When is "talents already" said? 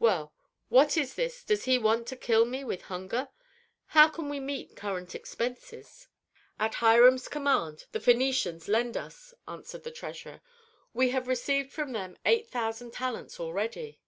12.94-14.00